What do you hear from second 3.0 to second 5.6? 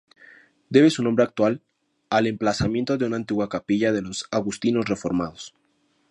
una antigua capilla de los Agustinos Reformados.